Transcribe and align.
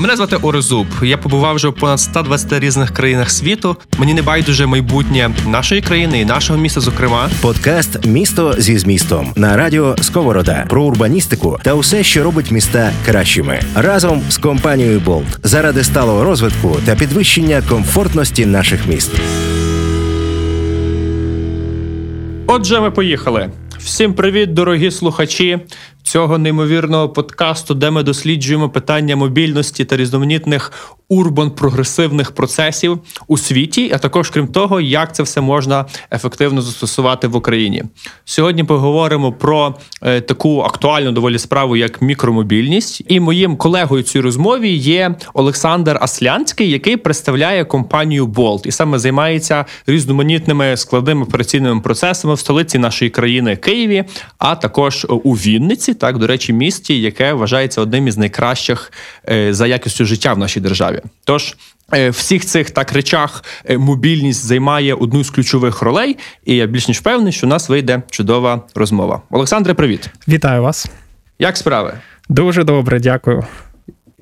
Мене 0.00 0.16
звати 0.16 0.36
Орезуб. 0.36 0.86
Я 1.02 1.18
побував 1.18 1.54
вже 1.54 1.68
в 1.68 1.74
понад 1.74 2.00
120 2.00 2.52
різних 2.52 2.90
країнах 2.90 3.30
світу. 3.30 3.76
Мені 3.98 4.14
не 4.14 4.22
байдуже 4.22 4.66
майбутнє 4.66 5.30
нашої 5.46 5.80
країни 5.80 6.20
і 6.20 6.24
нашого 6.24 6.58
міста. 6.58 6.80
Зокрема, 6.80 7.30
подкаст 7.40 8.06
Місто 8.06 8.54
зі 8.58 8.78
змістом 8.78 9.32
на 9.36 9.56
радіо 9.56 9.96
Сковорода 10.00 10.64
про 10.68 10.84
урбаністику 10.84 11.58
та 11.62 11.74
усе, 11.74 12.02
що 12.02 12.22
робить 12.22 12.50
міста 12.50 12.92
кращими, 13.06 13.60
разом 13.74 14.22
з 14.28 14.38
компанією 14.38 15.00
Болт 15.00 15.38
заради 15.42 15.84
сталого 15.84 16.24
розвитку 16.24 16.76
та 16.86 16.94
підвищення 16.94 17.62
комфортності 17.68 18.46
наших 18.46 18.86
міст. 18.86 19.10
Отже, 22.46 22.80
ми 22.80 22.90
поїхали. 22.90 23.50
Всім 23.78 24.14
привіт, 24.14 24.54
дорогі 24.54 24.90
слухачі 24.90 25.58
цього 26.02 26.38
неймовірного 26.38 27.08
подкасту, 27.08 27.74
де 27.74 27.90
ми 27.90 28.02
досліджуємо 28.02 28.68
питання 28.68 29.16
мобільності 29.16 29.84
та 29.84 29.96
різноманітних 29.96 30.72
урбан-прогресивних 31.10 32.32
процесів 32.32 32.98
у 33.26 33.38
світі, 33.38 33.90
а 33.94 33.98
також 33.98 34.30
крім 34.30 34.48
того, 34.48 34.80
як 34.80 35.14
це 35.14 35.22
все 35.22 35.40
можна 35.40 35.84
ефективно 36.12 36.62
застосувати 36.62 37.28
в 37.28 37.36
Україні. 37.36 37.84
Сьогодні 38.24 38.64
поговоримо 38.64 39.32
про 39.32 39.74
е, 40.02 40.20
таку 40.20 40.60
актуальну 40.60 41.12
доволі 41.12 41.38
справу, 41.38 41.76
як 41.76 42.02
мікромобільність. 42.02 43.02
І 43.08 43.20
моїм 43.20 43.56
колегою 43.56 44.02
цій 44.02 44.20
розмові 44.20 44.70
є 44.70 45.14
Олександр 45.34 45.98
Аслянський, 46.00 46.70
який 46.70 46.96
представляє 46.96 47.64
компанію 47.64 48.26
Bolt 48.26 48.66
і 48.66 48.70
саме 48.70 48.98
займається 48.98 49.64
різноманітними 49.86 50.76
складними 50.76 51.22
операційними 51.22 51.80
процесами 51.80 52.34
в 52.34 52.38
столиці 52.38 52.78
нашої 52.78 53.10
країни 53.10 53.56
Києві, 53.56 54.04
а 54.38 54.54
також 54.54 55.06
у 55.08 55.32
Вінниці, 55.32 55.89
так 55.94 56.18
до 56.18 56.26
речі, 56.26 56.52
місті, 56.52 57.00
яке 57.00 57.32
вважається 57.32 57.80
одним 57.80 58.08
із 58.08 58.18
найкращих 58.18 58.92
е, 59.28 59.54
за 59.54 59.66
якістю 59.66 60.04
життя 60.04 60.32
в 60.32 60.38
нашій 60.38 60.60
державі. 60.60 61.00
Тож 61.24 61.56
е, 61.94 62.10
всіх 62.10 62.46
цих 62.46 62.70
так 62.70 62.92
речах 62.92 63.44
е, 63.68 63.78
мобільність 63.78 64.44
займає 64.44 64.94
одну 64.94 65.24
з 65.24 65.30
ключових 65.30 65.82
ролей, 65.82 66.16
і 66.44 66.56
я 66.56 66.66
більш 66.66 66.88
ніж 66.88 66.98
впевнений, 66.98 67.32
що 67.32 67.46
у 67.46 67.50
нас 67.50 67.68
вийде 67.68 68.02
чудова 68.10 68.62
розмова. 68.74 69.22
Олександре, 69.30 69.74
привіт, 69.74 70.10
вітаю 70.28 70.62
вас. 70.62 70.86
Як 71.38 71.56
справи? 71.56 71.94
Дуже 72.28 72.64
добре, 72.64 73.00
дякую. 73.00 73.44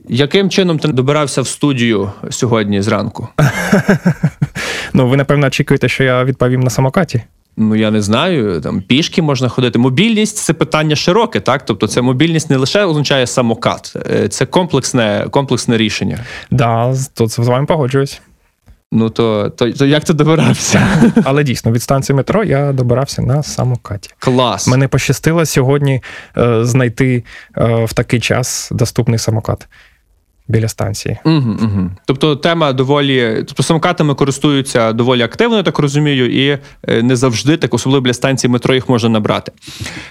Яким 0.08 0.50
чином 0.50 0.78
ти 0.78 0.88
добирався 0.88 1.42
в 1.42 1.48
студію 1.48 2.12
сьогодні 2.30 2.82
зранку? 2.82 3.28
Ну, 4.92 5.08
ви 5.08 5.16
напевно 5.16 5.47
очікуєте, 5.47 5.88
що 5.88 6.05
я 6.05 6.25
відповім 6.25 6.60
на 6.60 6.70
самокаті. 6.70 7.22
Ну 7.60 7.74
я 7.74 7.90
не 7.90 8.02
знаю, 8.02 8.60
там 8.60 8.80
пішки 8.80 9.22
можна 9.22 9.48
ходити. 9.48 9.78
Мобільність 9.78 10.36
це 10.36 10.52
питання 10.52 10.96
широке, 10.96 11.40
так 11.40 11.64
тобто, 11.64 11.88
це 11.88 12.02
мобільність 12.02 12.50
не 12.50 12.56
лише 12.56 12.84
означає 12.84 13.26
самокат, 13.26 13.96
е, 14.10 14.28
це 14.28 14.46
комплексне 14.46 15.26
комплексне 15.30 15.76
рішення. 15.76 16.18
Да, 16.50 16.94
тут 17.14 17.30
з 17.30 17.38
вами 17.38 17.66
погоджуюсь. 17.66 18.20
Ну 18.92 19.10
то 19.10 19.50
то, 19.50 19.72
то 19.72 19.86
як 19.86 20.04
ти 20.04 20.12
добирався? 20.12 20.86
Але 21.24 21.44
дійсно 21.44 21.72
від 21.72 21.82
станції 21.82 22.16
метро 22.16 22.44
я 22.44 22.72
добирався 22.72 23.22
на 23.22 23.42
самокаті. 23.42 24.10
Клас. 24.18 24.66
Мене 24.66 24.88
пощастило 24.88 25.46
сьогодні 25.46 26.02
е, 26.36 26.64
знайти 26.64 27.24
е, 27.56 27.84
в 27.84 27.92
такий 27.92 28.20
час 28.20 28.68
доступний 28.72 29.18
самокат 29.18 29.68
біля 30.48 30.68
станції. 30.68 31.18
Угу, 31.24 31.56
угу. 31.62 31.91
Тобто 32.04 32.36
тема 32.36 32.72
доволі, 32.72 33.34
тобто 33.36 33.62
самокатами 33.62 34.14
користуються 34.14 34.92
доволі 34.92 35.22
активно, 35.22 35.56
я 35.56 35.62
так 35.62 35.78
розумію, 35.78 36.48
і 36.48 36.58
е, 36.88 37.02
не 37.02 37.16
завжди, 37.16 37.56
так 37.56 37.74
особливо 37.74 38.04
для 38.04 38.14
станції 38.14 38.50
метро 38.50 38.74
їх 38.74 38.88
можна 38.88 39.08
набрати. 39.08 39.52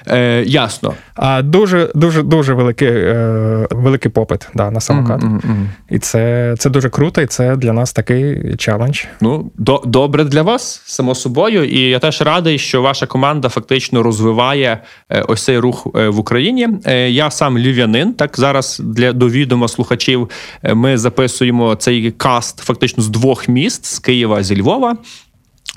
Е, 0.07 0.43
Ясно. 0.47 0.93
А 1.15 1.41
дуже 1.41 1.91
дуже 1.95 2.23
дуже 2.23 2.53
великий 2.53 2.87
е, 2.87 3.67
великий 3.71 4.11
попит 4.11 4.47
да, 4.55 4.71
на 4.71 4.79
самокат. 4.79 5.23
Угу, 5.23 5.39
угу. 5.43 5.55
І 5.89 5.99
це 5.99 6.55
це 6.59 6.69
дуже 6.69 6.89
круто, 6.89 7.21
і 7.21 7.25
це 7.25 7.55
для 7.55 7.73
нас 7.73 7.93
такий 7.93 8.55
челендж. 8.55 9.03
Ну, 9.21 9.51
до, 9.57 9.83
добре 9.85 10.23
для 10.23 10.41
вас, 10.41 10.81
само 10.85 11.15
собою. 11.15 11.63
І 11.63 11.79
я 11.79 11.99
теж 11.99 12.21
радий, 12.21 12.59
що 12.59 12.81
ваша 12.81 13.05
команда 13.05 13.49
фактично 13.49 14.03
розвиває 14.03 14.81
е, 15.09 15.21
ось 15.21 15.43
цей 15.43 15.57
рух 15.57 15.87
е, 15.95 16.09
в 16.09 16.19
Україні. 16.19 16.67
Я 17.09 17.31
сам 17.31 17.57
львів'янин, 17.57 18.13
так 18.13 18.35
зараз 18.37 18.81
для 18.83 19.13
довідома 19.13 19.67
слухачів. 19.67 20.26
Е, 20.63 20.73
ми 20.73 20.97
записуємо 20.97 21.75
цей 21.75 22.11
каст 22.11 22.59
фактично 22.59 23.03
з 23.03 23.09
двох 23.09 23.47
міст 23.47 23.85
з 23.85 23.99
Києва 23.99 24.43
зі 24.43 24.61
Львова. 24.61 24.97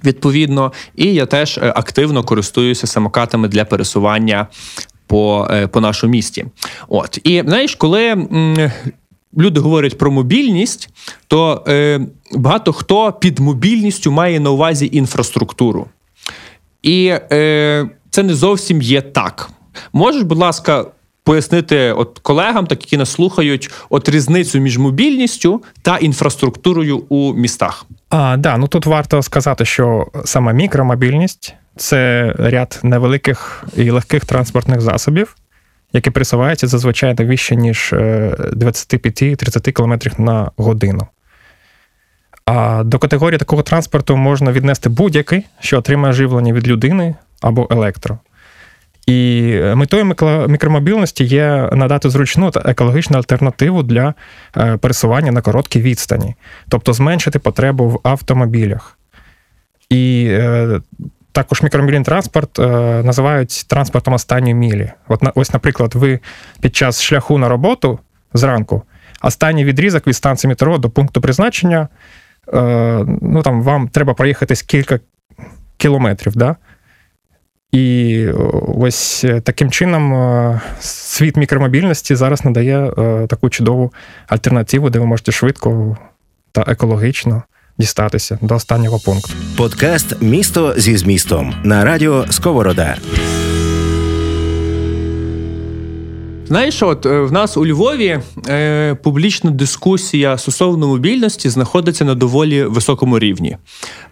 Відповідно, 0.05 0.73
і 0.97 1.15
я 1.15 1.27
теж 1.27 1.59
е, 1.59 1.73
активно 1.77 2.25
користуюся 2.25 2.87
самокатами 2.87 3.49
для 3.49 3.65
пересування 3.65 4.47
по 5.07 5.49
е, 5.51 5.67
по 5.67 5.81
нашому 5.81 6.11
місті. 6.11 6.47
От 6.89 7.19
і 7.25 7.43
знаєш, 7.47 7.75
коли 7.75 8.07
м, 8.07 8.71
люди 9.39 9.61
говорять 9.61 9.99
про 9.99 10.11
мобільність, 10.11 10.89
то 11.29 11.65
е, 11.69 12.01
багато 12.33 12.73
хто 12.73 13.13
під 13.13 13.39
мобільністю 13.39 14.11
має 14.13 14.41
на 14.41 14.51
увазі 14.51 14.89
інфраструктуру. 14.93 15.87
І 16.83 17.07
е, 17.33 17.91
це 18.11 18.23
не 18.23 18.35
зовсім 18.35 18.83
є 18.83 19.03
так. 19.03 19.51
Можеш, 19.93 20.23
будь 20.23 20.39
ласка, 20.39 20.85
пояснити 21.25 21.93
от 21.93 22.19
колегам, 22.19 22.67
так 22.67 22.83
які 22.83 22.97
нас 22.97 23.11
слухають, 23.11 23.71
от 23.91 24.09
різницю 24.09 24.61
між 24.61 24.79
мобільністю 24.79 25.63
та 25.83 25.97
інфраструктурою 25.97 26.99
у 27.09 27.35
містах? 27.35 27.87
А, 28.11 28.37
да, 28.37 28.57
ну 28.57 28.69
тут 28.69 28.87
варто 28.87 29.23
сказати, 29.23 29.65
що 29.65 30.07
сама 30.25 30.53
мікромобільність 30.53 31.55
це 31.77 32.33
ряд 32.39 32.81
невеликих 32.83 33.65
і 33.77 33.91
легких 33.91 34.25
транспортних 34.25 34.81
засобів, 34.81 35.37
які 35.93 36.11
присуваються 36.11 36.67
зазвичай 36.67 37.15
не 37.19 37.25
вище, 37.25 37.57
ніж 37.57 37.93
25-30 37.93 39.69
е, 39.69 39.73
км 39.73 40.23
на 40.23 40.51
годину. 40.57 41.07
А 42.45 42.83
до 42.85 42.99
категорії 42.99 43.39
такого 43.39 43.63
транспорту 43.63 44.17
можна 44.17 44.53
віднести 44.53 44.89
будь-який, 44.89 45.47
що 45.61 45.79
отримає 45.79 46.13
живлення 46.13 46.53
від 46.53 46.69
людини 46.69 47.15
або 47.41 47.69
електро. 47.71 48.19
І 49.07 49.53
метою 49.75 50.15
мікромобільності 50.49 51.25
є 51.25 51.69
надати 51.73 52.11
зручну 52.11 52.51
та 52.51 52.63
екологічну 52.65 53.17
альтернативу 53.17 53.83
для 53.83 54.15
е, 54.57 54.77
пересування 54.77 55.33
на 55.33 55.41
короткій 55.41 55.81
відстані, 55.81 56.35
тобто 56.69 56.93
зменшити 56.93 57.39
потребу 57.39 57.89
в 57.89 58.01
автомобілях. 58.03 58.99
І 59.89 60.27
е, 60.31 60.81
також 61.33 61.63
мікромобільний 61.63 62.05
транспорт 62.05 62.59
е, 62.59 62.67
називають 63.03 63.65
транспортом 63.69 64.15
останньої 64.15 64.55
мілі. 64.55 64.91
От 65.09 65.23
ось, 65.35 65.53
наприклад, 65.53 65.95
ви 65.95 66.21
під 66.61 66.77
час 66.77 67.03
шляху 67.03 67.39
на 67.39 67.49
роботу 67.49 67.99
зранку, 68.35 68.83
останній 69.23 69.65
відрізок 69.65 70.07
від 70.07 70.17
станції 70.17 70.49
метро 70.49 70.79
до 70.79 70.91
пункту 70.91 71.21
призначення, 71.21 71.89
ну 73.23 73.43
там 73.45 73.63
вам 73.63 73.89
треба 73.89 74.15
проїхатись 74.15 74.63
кілька 74.63 75.01
кілометрів. 75.77 76.37
Да? 76.37 76.57
І 77.73 78.27
ось 78.79 79.25
е, 79.25 79.41
таким 79.41 79.71
чином 79.71 80.15
е, 80.15 80.61
світ 80.81 81.37
мікромобільності 81.37 82.15
зараз 82.15 82.45
надає 82.45 82.93
е, 82.99 83.27
таку 83.27 83.51
чудову 83.51 83.93
альтернативу, 84.27 84.91
де 84.91 84.99
ви 84.99 85.07
можете 85.07 85.33
швидко 85.33 85.97
та 86.53 86.65
екологічно 86.67 87.43
дістатися 87.79 88.39
до 88.43 88.55
останнього 88.55 88.99
пункту. 88.99 89.31
Подкаст 89.57 90.23
Місто 90.23 90.75
зі 90.77 90.97
змістом 90.97 91.55
на 91.65 91.85
радіо 91.85 92.27
Сковорода. 92.31 92.97
Знаєш, 96.51 96.83
от 96.83 97.07
е, 97.07 97.21
в 97.21 97.33
нас 97.33 97.57
у 97.57 97.67
Львові 97.67 98.21
е, 98.49 98.95
публічна 98.95 99.51
дискусія 99.51 100.39
стосовно 100.39 100.89
мобільності 100.89 101.49
знаходиться 101.49 102.05
на 102.05 102.15
доволі 102.15 102.65
високому 102.65 103.19
рівні. 103.19 103.57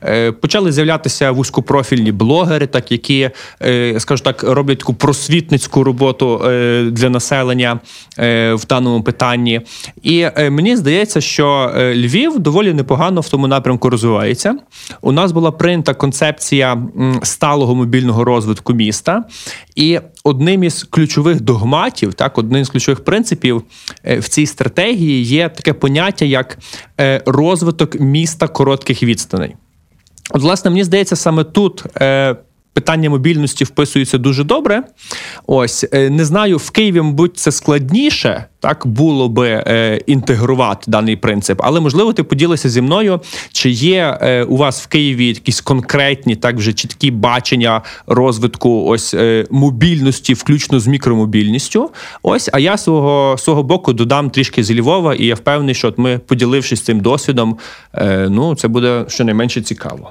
Е, 0.04 0.32
Почали 0.32 0.72
з'являтися 0.72 1.31
вузькопрофільні 1.31 2.12
блогери, 2.12 2.66
так 2.66 2.93
які, 2.93 3.31
е, 3.62 4.00
скажу 4.00 4.22
так, 4.25 4.43
роблять 4.43 4.78
таку 4.78 4.94
просвітницьку 4.94 5.84
роботу 5.84 6.43
е, 6.44 6.82
для 6.91 7.10
населення 7.10 7.81
е, 8.19 8.54
в 8.54 8.66
даному 8.66 9.03
питанні. 9.03 9.60
І 10.03 10.21
е, 10.36 10.51
мені 10.51 10.77
здається, 10.77 11.21
що 11.21 11.72
е, 11.77 11.95
Львів 11.95 12.39
доволі 12.39 12.72
непогано 12.72 13.21
в 13.21 13.28
тому 13.28 13.47
напрямку 13.47 13.91
розвивається. 13.91 14.59
У 15.01 15.12
нас 15.12 15.33
була 15.33 15.51
прийнята 15.51 15.95
концепція 15.95 16.83
сталого 17.22 17.74
мобільного 17.74 18.24
розвитку 18.24 18.74
міста, 18.74 19.24
і 19.77 20.01
одним 20.24 20.65
із 20.65 20.83
ключових 20.83 21.41
догматів, 21.41 22.15
так, 22.15 22.28
одним 22.36 22.65
з 22.65 22.69
ключових 22.69 23.04
принципів 23.04 23.63
е, 24.04 24.19
в 24.19 24.28
цій 24.28 24.47
стратегії 24.47 25.22
є 25.22 25.48
таке 25.48 25.72
поняття, 25.72 26.25
як 26.25 26.59
е, 27.01 27.22
розвиток 27.27 28.01
міста 28.01 28.48
коротких 28.48 29.03
відстаней. 29.03 29.57
От, 30.30 30.42
власне, 30.42 30.71
мені 30.71 30.84
здається, 30.84 31.16
саме 31.16 31.45
тут. 31.45 31.84
Питання 32.78 33.10
мобільності 33.10 33.65
вписуються 33.65 34.19
дуже 34.19 34.45
добре. 34.45 34.83
Ось 35.47 35.86
е, 35.92 36.10
не 36.10 36.25
знаю, 36.25 36.57
в 36.57 36.71
Києві, 36.71 37.01
мабуть, 37.01 37.39
це 37.39 37.53
складніше. 37.53 38.45
Так 38.60 38.86
було 38.86 39.28
би 39.28 39.48
е, 39.48 40.01
інтегрувати 40.07 40.91
даний 40.91 41.16
принцип, 41.16 41.60
але 41.65 41.80
можливо 41.80 42.13
ти 42.13 42.22
поділися 42.22 42.69
зі 42.69 42.80
мною, 42.80 43.21
чи 43.53 43.71
є 43.71 44.19
е, 44.21 44.45
у 44.45 44.57
вас 44.57 44.83
в 44.83 44.86
Києві 44.86 45.27
якісь 45.27 45.60
конкретні, 45.60 46.36
так 46.36 46.57
вже 46.57 46.72
чіткі 46.72 47.10
бачення 47.10 47.83
розвитку 48.07 48.84
ось 48.86 49.15
мобільності, 49.51 50.34
включно 50.34 50.81
з 50.81 50.86
мікромобільністю. 50.86 51.91
Ось, 52.22 52.51
а 52.53 52.59
я 52.59 52.77
свого 52.77 53.36
свого 53.39 53.63
боку 53.63 53.92
додам 53.92 54.31
трішки 54.31 54.65
зі 54.65 54.81
Львова, 54.81 55.15
і 55.15 55.27
я 55.27 55.34
впевнений, 55.34 55.74
що 55.74 55.89
от 55.89 55.98
ми, 55.98 56.19
поділившись 56.19 56.81
цим 56.81 57.01
досвідом, 57.01 57.59
ну 58.28 58.54
це 58.54 58.69
буде 58.69 59.04
щонайменше 59.09 59.60
цікаво. 59.63 60.10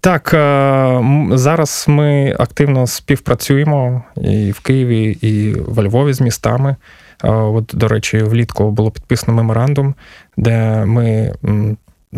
Так, 0.00 0.34
е, 0.34 1.02
зараз 1.30 1.84
ми 1.88 2.36
активно 2.38 2.86
співпрацюємо 2.86 4.02
і 4.16 4.50
в 4.50 4.60
Києві, 4.60 5.18
і 5.20 5.52
в 5.52 5.82
Львові 5.82 6.12
з 6.12 6.20
містами. 6.20 6.76
Е, 7.24 7.30
от, 7.30 7.70
до 7.74 7.88
речі, 7.88 8.18
влітку 8.18 8.70
було 8.70 8.90
підписано 8.90 9.36
меморандум, 9.36 9.94
де 10.36 10.84
ми 10.84 11.34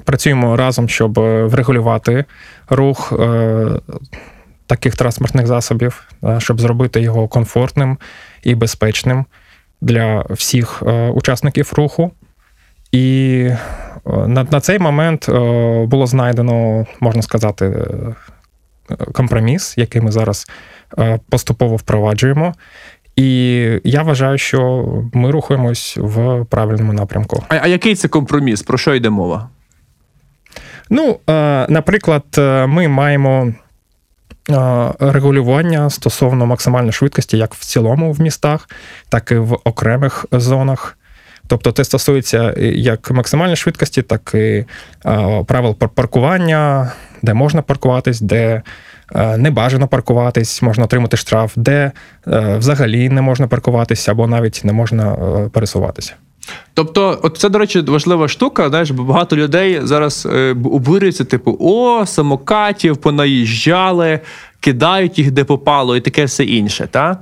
працюємо 0.04 0.56
разом, 0.56 0.88
щоб 0.88 1.12
врегулювати 1.48 2.24
рух 2.68 3.12
е, 3.20 3.66
таких 4.66 4.96
транспортних 4.96 5.46
засобів, 5.46 6.08
щоб 6.38 6.60
зробити 6.60 7.00
його 7.00 7.28
комфортним 7.28 7.98
і 8.42 8.54
безпечним 8.54 9.24
для 9.80 10.24
всіх 10.30 10.82
учасників 11.14 11.72
руху. 11.76 12.10
І 12.92 13.50
на 14.06 14.44
на 14.50 14.60
цей 14.60 14.78
момент 14.78 15.26
було 15.88 16.06
знайдено, 16.06 16.86
можна 17.00 17.22
сказати, 17.22 17.86
компроміс, 19.12 19.74
який 19.78 20.02
ми 20.02 20.12
зараз 20.12 20.46
поступово 21.28 21.76
впроваджуємо. 21.76 22.54
І 23.16 23.60
я 23.84 24.02
вважаю, 24.02 24.38
що 24.38 24.86
ми 25.14 25.30
рухаємось 25.30 25.96
в 26.00 26.44
правильному 26.44 26.92
напрямку. 26.92 27.44
А, 27.48 27.58
а 27.62 27.66
який 27.66 27.94
це 27.94 28.08
компроміс? 28.08 28.62
Про 28.62 28.78
що 28.78 28.94
йде 28.94 29.10
мова? 29.10 29.48
Ну, 30.90 31.18
наприклад, 31.68 32.24
ми 32.68 32.88
маємо 32.88 33.52
регулювання 35.00 35.90
стосовно 35.90 36.46
максимальної 36.46 36.92
швидкості, 36.92 37.38
як 37.38 37.54
в 37.54 37.64
цілому 37.64 38.12
в 38.12 38.20
містах, 38.20 38.68
так 39.08 39.30
і 39.30 39.34
в 39.34 39.58
окремих 39.64 40.26
зонах. 40.32 40.96
Тобто 41.50 41.72
це 41.72 41.84
стосується 41.84 42.54
як 42.74 43.10
максимальної 43.10 43.56
швидкості, 43.56 44.02
так 44.02 44.34
і 44.34 44.64
правил 45.46 45.74
паркування, 45.74 46.92
де 47.22 47.34
можна 47.34 47.62
паркуватись, 47.62 48.20
де 48.20 48.62
не 49.36 49.50
бажано 49.50 49.88
паркуватись, 49.88 50.62
можна 50.62 50.84
отримати 50.84 51.16
штраф, 51.16 51.52
де 51.56 51.92
взагалі 52.58 53.08
не 53.08 53.22
можна 53.22 53.48
паркуватись 53.48 54.08
або 54.08 54.26
навіть 54.26 54.60
не 54.64 54.72
можна 54.72 55.16
пересуватися. 55.52 56.14
Тобто, 56.74 57.18
от 57.22 57.38
це, 57.38 57.48
до 57.48 57.58
речі, 57.58 57.80
важлива 57.80 58.28
штука, 58.28 58.68
знаєш, 58.68 58.90
бо 58.90 59.04
багато 59.04 59.36
людей 59.36 59.80
зараз 59.82 60.28
е, 60.32 60.50
обурюються, 60.50 61.24
типу, 61.24 61.56
о, 61.60 62.06
самокатів 62.06 62.96
понаїжджали, 62.96 64.20
кидають 64.60 65.18
їх 65.18 65.30
де 65.30 65.44
попало, 65.44 65.96
і 65.96 66.00
таке 66.00 66.24
все 66.24 66.44
інше. 66.44 66.88
Та? 66.90 67.18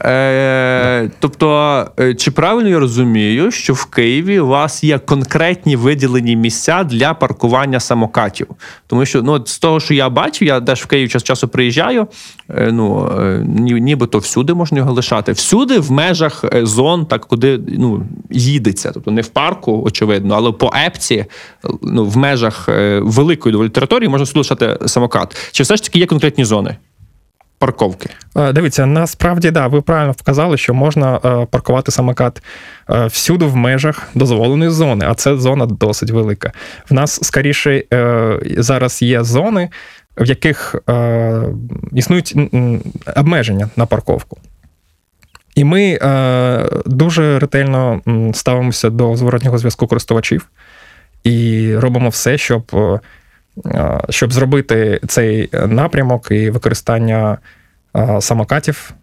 Е, 0.00 1.10
Тобто, 1.20 1.86
е, 2.00 2.14
чи 2.14 2.30
правильно 2.30 2.68
я 2.68 2.78
розумію, 2.78 3.50
що 3.50 3.74
в 3.74 3.84
Києві 3.84 4.40
у 4.40 4.46
вас 4.46 4.84
є 4.84 4.98
конкретні 4.98 5.76
виділені 5.76 6.36
місця 6.36 6.84
для 6.84 7.14
паркування 7.14 7.80
самокатів? 7.80 8.46
Тому 8.86 9.06
що 9.06 9.22
ну, 9.22 9.46
з 9.46 9.58
того, 9.58 9.80
що 9.80 9.94
я 9.94 10.08
бачив, 10.08 10.48
я 10.48 10.60
теж 10.60 10.82
в 10.82 10.86
Київ 10.86 11.08
час 11.08 11.22
часу 11.22 11.48
приїжджаю, 11.48 12.06
е, 12.50 12.68
ну, 12.72 13.12
е, 13.20 13.44
нібито 13.80 14.18
всюди 14.18 14.54
можна 14.54 14.78
його 14.78 14.92
лишати. 14.92 15.32
Всюди 15.32 15.78
в 15.78 15.92
межах 15.92 16.44
зон, 16.62 17.06
так 17.06 17.26
куди 17.26 17.60
ну, 17.68 18.06
їдеться. 18.30 18.90
Тобто 18.94 19.10
не 19.10 19.22
в 19.22 19.28
парку, 19.28 19.82
очевидно, 19.86 20.34
але 20.34 20.52
по 20.52 20.72
епці, 20.86 21.24
ну, 21.82 22.04
в 22.04 22.16
межах 22.16 22.68
великої 23.00 23.52
доволі 23.52 23.68
території 23.68 24.08
можна 24.08 24.26
сюди 24.26 24.40
лишати 24.40 24.78
самокат. 24.86 25.36
Чи 25.52 25.62
все 25.62 25.76
ж 25.76 25.82
таки 25.82 25.98
є 25.98 26.06
конкретні 26.06 26.44
зони? 26.44 26.76
Парковки? 27.62 28.10
Е, 28.36 28.52
дивіться, 28.52 28.86
насправді 28.86 29.50
да, 29.50 29.66
ви 29.66 29.80
правильно 29.80 30.12
вказали, 30.12 30.56
що 30.56 30.74
можна 30.74 31.20
е, 31.24 31.46
паркувати 31.50 31.92
самокат 31.92 32.42
е, 32.90 33.06
всюди 33.06 33.44
в 33.44 33.56
межах 33.56 34.08
дозволеної 34.14 34.70
зони, 34.70 35.06
а 35.08 35.14
це 35.14 35.36
зона 35.36 35.66
досить 35.66 36.10
велика. 36.10 36.52
В 36.90 36.94
нас 36.94 37.20
скоріше 37.22 37.84
зараз 38.56 39.02
є 39.02 39.24
зони, 39.24 39.70
в 40.16 40.24
яких 40.24 40.76
існують 41.92 42.34
обмеження 43.16 43.68
на 43.76 43.86
парковку. 43.86 44.38
І 45.54 45.64
ми 45.64 45.98
дуже 46.86 47.38
ретельно 47.38 48.00
ставимося 48.34 48.90
до 48.90 49.16
зворотнього 49.16 49.58
зв'язку 49.58 49.86
користувачів 49.86 50.48
і 51.24 51.76
робимо 51.76 52.08
все, 52.08 52.38
щоб 52.38 52.62
щоб 54.10 54.32
зробити 54.32 55.00
цей 55.08 55.50
напрямок 55.66 56.30
і 56.30 56.50
використання 56.50 57.38
самокатів 58.20 58.94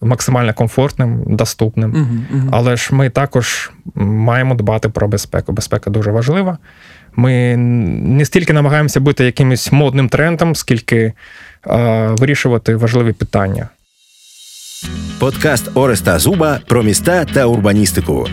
максимально 0.00 0.54
комфортним, 0.54 1.22
доступним. 1.26 1.92
Uh-huh, 1.92 2.36
uh-huh. 2.36 2.48
Але 2.52 2.76
ж 2.76 2.94
ми 2.94 3.10
також 3.10 3.70
маємо 3.94 4.54
дбати 4.54 4.88
про 4.88 5.08
безпеку. 5.08 5.52
Безпека 5.52 5.90
дуже 5.90 6.10
важлива. 6.10 6.58
Ми 7.16 7.56
не 7.56 8.24
стільки 8.24 8.52
намагаємося 8.52 9.00
бути 9.00 9.24
якимось 9.24 9.72
модним 9.72 10.08
трендом, 10.08 10.54
скільки 10.54 11.12
вирішувати 12.08 12.76
важливі 12.76 13.12
питання. 13.12 13.68
Подкаст 15.18 15.70
Ореста 15.74 16.18
Зуба 16.18 16.60
про 16.66 16.82
міста 16.82 17.24
та 17.24 17.46
урбаністику. 17.46 18.28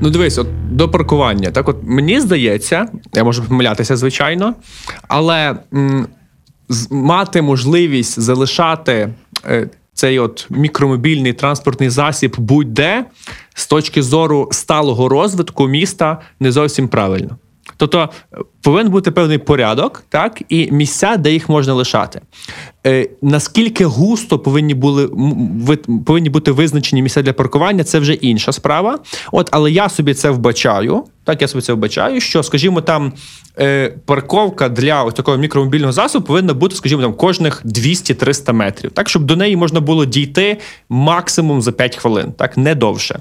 Ну, 0.00 0.10
дивись, 0.10 0.38
от 0.38 0.76
до 0.76 0.88
паркування. 0.88 1.50
Так, 1.50 1.68
от 1.68 1.76
мені 1.82 2.20
здається, 2.20 2.86
я 3.14 3.24
можу 3.24 3.44
помилятися, 3.44 3.96
звичайно, 3.96 4.54
але 5.08 5.56
м, 5.74 6.06
мати 6.90 7.42
можливість 7.42 8.20
залишати 8.20 9.14
е, 9.44 9.70
цей 9.94 10.18
от 10.18 10.46
мікромобільний 10.50 11.32
транспортний 11.32 11.90
засіб 11.90 12.34
будь-де 12.38 13.04
з 13.54 13.66
точки 13.66 14.02
зору 14.02 14.48
сталого 14.52 15.08
розвитку 15.08 15.68
міста 15.68 16.20
не 16.40 16.52
зовсім 16.52 16.88
правильно. 16.88 17.36
Тобто 17.78 18.08
повинен 18.62 18.92
бути 18.92 19.10
певний 19.10 19.38
порядок, 19.38 20.04
так 20.08 20.42
і 20.48 20.72
місця, 20.72 21.16
де 21.16 21.32
їх 21.32 21.48
можна 21.48 21.74
лишати. 21.74 22.20
Е, 22.86 23.08
Наскільки 23.22 23.84
густо 23.84 24.38
повинні 24.38 24.74
були 24.74 25.08
повинні 26.06 26.30
бути 26.30 26.52
визначені 26.52 27.02
місця 27.02 27.22
для 27.22 27.32
паркування, 27.32 27.84
це 27.84 27.98
вже 27.98 28.12
інша 28.12 28.52
справа. 28.52 28.98
От, 29.32 29.48
але 29.52 29.70
я 29.70 29.88
собі 29.88 30.14
це 30.14 30.30
вбачаю. 30.30 31.04
Так, 31.24 31.42
я 31.42 31.48
собі 31.48 31.62
це 31.62 31.72
вбачаю, 31.72 32.20
що, 32.20 32.42
скажімо, 32.42 32.80
там 32.80 33.12
е, 33.58 33.94
парковка 34.04 34.68
для 34.68 35.04
ось 35.04 35.14
такого 35.14 35.36
мікромобільного 35.36 35.92
засобу 35.92 36.26
повинна 36.26 36.54
бути, 36.54 36.76
скажімо, 36.76 37.02
там 37.02 37.14
кожних 37.14 37.64
200-300 37.64 38.52
метрів, 38.52 38.90
так 38.90 39.08
щоб 39.08 39.24
до 39.24 39.36
неї 39.36 39.56
можна 39.56 39.80
було 39.80 40.04
дійти 40.04 40.58
максимум 40.88 41.62
за 41.62 41.72
5 41.72 41.96
хвилин, 41.96 42.32
так 42.32 42.56
не 42.56 42.74
довше. 42.74 43.20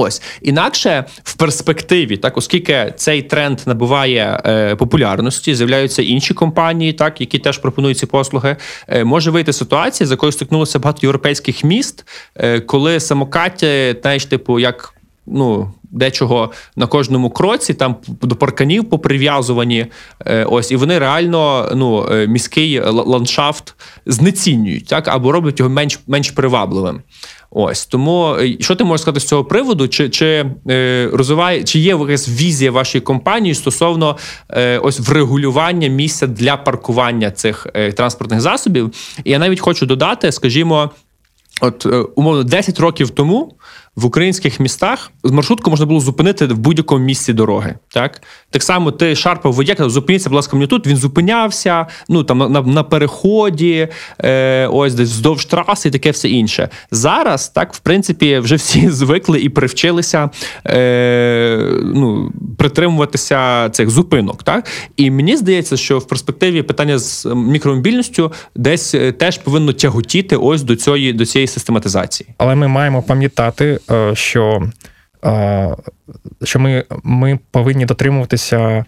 Ось 0.00 0.22
інакше 0.42 1.04
в 1.22 1.34
перспективі, 1.34 2.16
так 2.16 2.36
оскільки 2.36 2.92
цей 2.96 3.22
тренд 3.22 3.60
набуває 3.66 4.40
е, 4.46 4.76
популярності, 4.76 5.54
з'являються 5.54 6.02
інші 6.02 6.34
компанії, 6.34 6.92
так 6.92 7.20
які 7.20 7.38
теж 7.38 7.58
пропонують 7.58 7.98
ці 7.98 8.06
послуги. 8.06 8.56
Е, 8.88 9.04
може 9.04 9.30
вийти 9.30 9.52
ситуація, 9.52 10.06
з 10.06 10.10
якою 10.10 10.32
стикнулося 10.32 10.78
багато 10.78 10.98
європейських 11.02 11.64
міст, 11.64 12.06
е, 12.36 12.60
коли 12.60 13.00
самокаті, 13.00 13.96
знаєш, 14.02 14.24
типу, 14.24 14.58
як 14.58 14.94
ну. 15.26 15.72
Дечого 15.90 16.52
на 16.76 16.86
кожному 16.86 17.30
кроці, 17.30 17.74
там 17.74 17.96
до 18.06 18.36
парканів 18.36 18.90
поприв'язувані, 18.90 19.86
е, 20.26 20.44
ось 20.44 20.70
і 20.70 20.76
вони 20.76 20.98
реально 20.98 21.72
ну, 21.74 22.06
е, 22.12 22.26
міський 22.26 22.80
ландшафт 22.80 23.74
знецінюють, 24.06 24.86
так 24.86 25.08
або 25.08 25.32
роблять 25.32 25.58
його 25.58 25.70
менш 25.70 26.00
менш 26.06 26.30
привабливим. 26.30 27.02
Ось 27.50 27.86
тому 27.86 28.36
е, 28.40 28.56
що 28.60 28.74
ти 28.74 28.84
можеш 28.84 29.02
сказати 29.02 29.20
з 29.20 29.28
цього 29.28 29.44
приводу? 29.44 29.88
Чи 29.88 30.08
чи 30.08 30.46
е, 30.70 31.10
розвиває, 31.12 31.64
чи 31.64 31.78
є 31.78 31.90
якась 31.90 32.28
візія 32.28 32.70
вашої 32.70 33.02
компанії 33.02 33.54
стосовно 33.54 34.16
е, 34.50 34.78
ось 34.78 35.00
врегулювання 35.00 35.88
місця 35.88 36.26
для 36.26 36.56
паркування 36.56 37.30
цих 37.30 37.66
е, 37.74 37.92
транспортних 37.92 38.40
засобів? 38.40 38.92
І 39.24 39.30
я 39.30 39.38
навіть 39.38 39.60
хочу 39.60 39.86
додати, 39.86 40.32
скажімо, 40.32 40.90
от 41.60 41.86
е, 41.86 41.96
умовно 41.96 42.42
10 42.42 42.80
років 42.80 43.10
тому 43.10 43.54
в 43.98 44.04
українських 44.04 44.60
містах 44.60 45.10
маршрутку 45.24 45.70
можна 45.70 45.86
було 45.86 46.00
зупинити 46.00 46.46
в 46.46 46.58
будь-якому 46.58 47.04
місці 47.04 47.32
дороги. 47.32 47.74
Так 47.88 48.22
так 48.50 48.62
само 48.62 48.90
ти 48.90 49.14
шарпав 49.14 49.52
водія, 49.52 49.76
зупиніться, 49.78 50.28
будь 50.28 50.36
ласка, 50.36 50.56
мені 50.56 50.66
тут. 50.66 50.86
Він 50.86 50.96
зупинявся, 50.96 51.86
ну 52.08 52.24
там 52.24 52.38
на 52.38 52.62
на, 52.62 52.82
переході, 52.82 53.88
е, 54.24 54.66
ось 54.66 54.94
десь 54.94 55.10
вздовж 55.10 55.44
траси 55.44 55.88
і 55.88 55.92
таке 55.92 56.10
все 56.10 56.28
інше. 56.28 56.68
Зараз 56.90 57.48
так, 57.48 57.74
в 57.74 57.78
принципі, 57.78 58.38
вже 58.38 58.56
всі 58.56 58.90
звикли 58.90 59.40
і 59.40 59.48
привчилися 59.48 60.30
е, 60.66 61.68
ну, 61.82 62.32
притримуватися 62.58 63.68
цих 63.68 63.90
зупинок. 63.90 64.42
Так 64.42 64.66
і 64.96 65.10
мені 65.10 65.36
здається, 65.36 65.76
що 65.76 65.98
в 65.98 66.08
перспективі 66.08 66.62
питання 66.62 66.98
з 66.98 67.26
мікромобільністю 67.34 68.32
десь 68.54 68.94
е, 68.94 69.12
теж 69.12 69.38
повинно 69.38 69.72
тяготіти 69.72 70.36
ось 70.36 70.62
до 70.62 70.76
цієї 70.76 71.12
до 71.12 71.26
цієї 71.26 71.46
систематизації. 71.46 72.28
Але 72.38 72.54
ми 72.54 72.68
маємо 72.68 73.02
пам'ятати, 73.02 73.80
що 74.14 74.70
е, 75.24 75.76
що 76.44 76.58
ми 76.58 76.84
ми 77.02 77.38
повинні 77.50 77.84
дотримуватися 77.84 78.84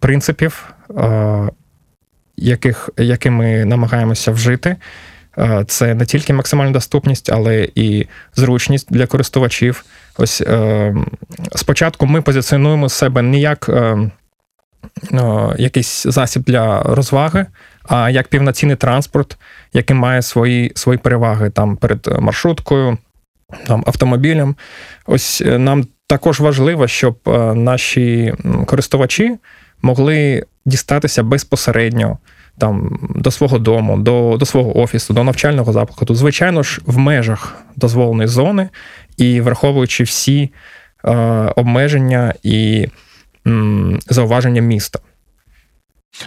принципів, 0.00 0.74
яких, 2.36 2.90
які 2.96 3.30
ми 3.30 3.64
намагаємося 3.64 4.30
вжити. 4.30 4.76
Це 5.66 5.94
не 5.94 6.04
тільки 6.04 6.32
максимальна 6.32 6.72
доступність, 6.72 7.30
але 7.32 7.68
і 7.74 8.06
зручність 8.34 8.92
для 8.92 9.06
користувачів. 9.06 9.84
Ось 10.18 10.42
спочатку 11.54 12.06
ми 12.06 12.22
позиціонуємо 12.22 12.88
себе 12.88 13.22
не 13.22 13.38
як 13.38 13.70
якийсь 15.58 16.02
засіб 16.06 16.42
для 16.42 16.82
розваги, 16.82 17.46
а 17.88 18.10
як 18.10 18.28
півноцінний 18.28 18.76
транспорт, 18.76 19.38
який 19.72 19.96
має 19.96 20.22
свої 20.22 20.72
свої 20.74 20.98
переваги 20.98 21.50
там 21.50 21.76
перед 21.76 22.20
маршруткою, 22.20 22.98
там 23.66 23.84
автомобілем. 23.86 24.56
Ось 25.06 25.40
е, 25.46 25.58
нам 25.58 25.86
також 26.06 26.40
важливо, 26.40 26.86
щоб 26.86 27.18
е, 27.26 27.54
наші 27.54 28.34
користувачі 28.66 29.36
могли 29.82 30.46
дістатися 30.64 31.22
безпосередньо 31.22 32.18
там 32.58 32.98
до 33.14 33.30
свого 33.30 33.58
дому, 33.58 33.96
до 33.96 34.36
до 34.38 34.46
свого 34.46 34.78
офісу, 34.78 35.14
до 35.14 35.24
навчального 35.24 35.72
закладу. 35.72 36.14
Звичайно 36.14 36.62
ж, 36.62 36.80
в 36.86 36.98
межах 36.98 37.56
дозволеної 37.76 38.28
зони 38.28 38.68
і 39.16 39.40
враховуючи 39.40 40.04
всі 40.04 40.50
е, 41.04 41.10
обмеження 41.56 42.34
і 42.42 42.86
м, 43.46 43.98
зауваження 44.08 44.62
міста. 44.62 44.98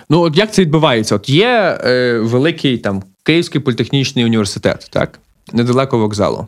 Ну, 0.09 0.21
от 0.21 0.37
як 0.37 0.53
це 0.53 0.61
відбувається? 0.61 1.15
От 1.15 1.29
є 1.29 1.77
е, 1.83 2.19
великий 2.19 2.77
там 2.77 3.03
Київський 3.23 3.61
політехнічний 3.61 4.25
університет, 4.25 4.89
так, 4.91 5.19
недалеко 5.53 5.97
вокзалу. 5.97 6.47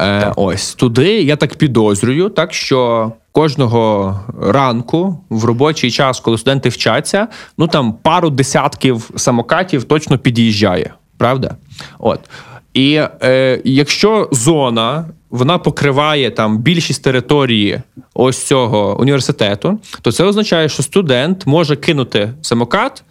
Е, 0.00 0.32
Ось 0.36 0.74
туди 0.74 1.22
я 1.22 1.36
так 1.36 1.54
підозрюю, 1.54 2.28
так 2.28 2.54
що 2.54 3.12
кожного 3.32 4.20
ранку 4.40 5.20
в 5.30 5.44
робочий 5.44 5.90
час, 5.90 6.20
коли 6.20 6.38
студенти 6.38 6.68
вчаться, 6.68 7.28
ну 7.58 7.68
там 7.68 7.92
пару 7.92 8.30
десятків 8.30 9.10
самокатів 9.16 9.84
точно 9.84 10.18
під'їжджає, 10.18 10.94
правда? 11.18 11.56
От. 11.98 12.20
І 12.74 13.00
е, 13.22 13.60
якщо 13.64 14.28
зона 14.32 15.04
вона 15.30 15.58
покриває 15.58 16.30
там 16.30 16.58
більшість 16.58 17.04
території 17.04 17.80
ось 18.14 18.46
цього 18.46 19.00
університету, 19.00 19.78
то 20.02 20.12
це 20.12 20.24
означає, 20.24 20.68
що 20.68 20.82
студент 20.82 21.46
може 21.46 21.76
кинути 21.76 22.32
самокат. 22.42 23.04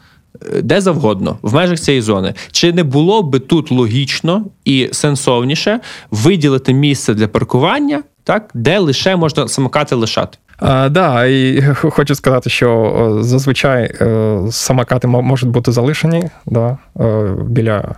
Е, 0.56 0.62
де 0.62 0.82
завгодно, 0.82 1.38
в 1.42 1.54
межах 1.54 1.80
цієї 1.80 2.02
зони, 2.02 2.34
чи 2.52 2.74
не 2.74 2.84
було 2.84 3.24
би 3.24 3.40
тут 3.40 3.72
логічно 3.72 4.46
і 4.66 4.90
сенсовніше 4.92 5.80
виділити 6.12 6.74
місце 6.74 7.14
для 7.14 7.28
паркування, 7.28 8.04
так 8.24 8.50
де 8.54 8.80
лише 8.80 9.16
можна 9.16 9.48
самокати 9.48 9.96
лишати? 9.96 10.38
А, 10.58 10.90
Да, 10.90 11.26
і 11.26 11.64
хочу 11.74 12.16
сказати, 12.16 12.50
що 12.50 13.20
зазвичай 13.22 13.94
е, 14.02 14.40
самокати 14.52 15.08
можуть 15.08 15.50
бути 15.50 15.72
залишені 15.72 16.30
да, 16.46 16.78
е, 17.00 17.36
біля 17.48 17.96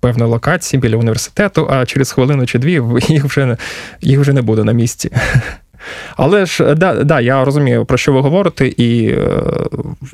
певної 0.00 0.30
локації 0.30 0.80
біля 0.80 0.96
університету, 0.96 1.68
а 1.70 1.86
через 1.86 2.12
хвилину 2.12 2.46
чи 2.46 2.58
дві 2.58 2.82
їх 3.08 3.24
вже 3.24 3.56
їх 4.00 4.20
вже 4.20 4.32
не 4.32 4.42
буде 4.42 4.64
на 4.64 4.72
місці. 4.72 5.10
Але 6.18 6.46
ж 6.46 6.74
да, 6.74 7.04
да, 7.04 7.20
я 7.20 7.44
розумію, 7.44 7.84
про 7.84 7.98
що 7.98 8.12
ви 8.12 8.20
говорите, 8.20 8.68
і 8.68 9.08
е, 9.08 9.42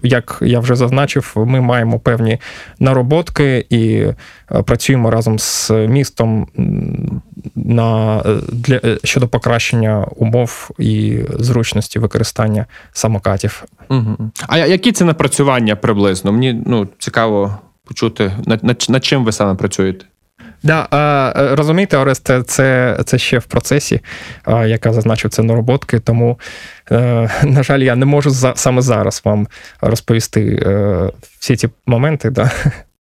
як 0.02 0.38
я 0.42 0.60
вже 0.60 0.74
зазначив, 0.74 1.32
ми 1.36 1.60
маємо 1.60 1.98
певні 1.98 2.38
нароботки 2.78 3.66
і 3.70 3.94
е, 3.94 4.14
працюємо 4.66 5.10
разом 5.10 5.38
з 5.38 5.70
містом 5.70 6.46
на, 7.54 8.22
для, 8.52 8.80
щодо 9.04 9.28
покращення 9.28 10.06
умов 10.16 10.70
і 10.78 11.18
зручності 11.38 11.98
використання 11.98 12.66
самокатів. 12.92 13.64
Угу. 13.90 14.16
А 14.46 14.58
які 14.58 14.92
це 14.92 15.04
напрацювання 15.04 15.76
приблизно? 15.76 16.32
Мені 16.32 16.62
ну, 16.66 16.88
цікаво 16.98 17.58
почути, 17.84 18.32
над, 18.46 18.88
над 18.88 19.04
чим 19.04 19.24
ви 19.24 19.32
саме 19.32 19.54
працюєте? 19.54 20.06
Да, 20.64 20.88
а, 20.90 21.32
розумієте, 21.56 21.96
Оресте, 21.96 22.42
це 22.42 22.98
це 23.04 23.18
ще 23.18 23.38
в 23.38 23.44
процесі, 23.44 24.00
яка 24.46 24.92
зазначив 24.92 25.30
це 25.30 25.42
нароботки, 25.42 26.00
тому, 26.00 26.38
е, 26.90 27.30
на 27.44 27.62
жаль, 27.62 27.80
я 27.80 27.94
не 27.94 28.06
можу 28.06 28.30
за, 28.30 28.52
саме 28.56 28.82
зараз 28.82 29.22
вам 29.24 29.48
розповісти 29.80 30.62
е, 30.66 31.10
всі 31.38 31.56
ці 31.56 31.68
моменти. 31.86 32.30
Да. 32.30 32.50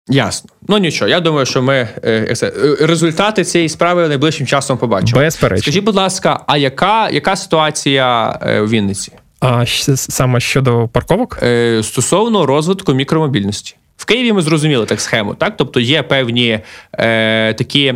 Ясно. 0.08 0.50
Ну 0.68 0.78
нічого. 0.78 1.08
Я 1.08 1.20
думаю, 1.20 1.46
що 1.46 1.62
ми 1.62 1.88
е, 2.04 2.36
результати 2.80 3.44
цієї 3.44 3.68
справи 3.68 4.08
найближчим 4.08 4.46
часом 4.46 4.78
побачимо. 4.78 5.22
Безперечно. 5.22 5.62
Скажіть, 5.62 5.84
будь 5.84 5.94
ласка, 5.94 6.40
а 6.46 6.56
яка 6.56 7.10
яка 7.10 7.36
ситуація 7.36 8.30
у 8.64 8.68
Вінниці? 8.68 9.12
А 9.40 9.66
саме 9.96 10.40
щодо 10.40 10.88
парковок? 10.88 11.38
Стосовно 11.82 12.46
розвитку 12.46 12.94
мікромобільності. 12.94 13.76
В 13.99 14.05
Києві 14.05 14.33
ми 14.33 14.43
зрозуміли 14.43 14.87
так 14.87 15.00
схему, 15.00 15.35
так? 15.35 15.57
Тобто 15.57 15.81
є 15.81 16.02
певні 16.02 16.61
е, 16.93 17.55
такі 17.55 17.95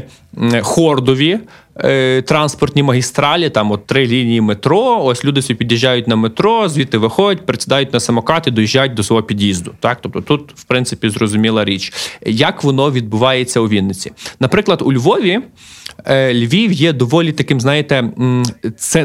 хордові 0.60 1.38
е, 1.76 2.22
транспортні 2.22 2.82
магістралі, 2.82 3.50
там 3.50 3.70
от 3.70 3.86
три 3.86 4.06
лінії 4.06 4.40
метро. 4.40 5.04
Ось 5.04 5.24
люди 5.24 5.42
собі 5.42 5.58
під'їжджають 5.58 6.08
на 6.08 6.16
метро, 6.16 6.68
звідти 6.68 6.98
виходять, 6.98 7.46
присідають 7.46 7.92
на 7.92 8.00
самокати, 8.00 8.50
доїжджають 8.50 8.94
до 8.94 9.02
свого 9.02 9.22
під'їзду. 9.22 9.74
Так, 9.80 9.98
тобто 10.00 10.20
тут, 10.20 10.52
в 10.54 10.64
принципі, 10.64 11.08
зрозуміла 11.08 11.64
річ, 11.64 11.92
як 12.26 12.64
воно 12.64 12.90
відбувається 12.90 13.60
у 13.60 13.68
Вінниці. 13.68 14.12
Наприклад, 14.40 14.82
у 14.82 14.92
Львові. 14.92 15.40
Е, 16.04 16.34
Львів 16.34 16.72
є 16.72 16.92
доволі 16.92 17.32
таким, 17.32 17.60
знаєте, 17.60 18.04